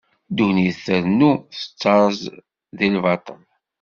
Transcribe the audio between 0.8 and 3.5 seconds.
trennu, tettaẓ di lbaṭel.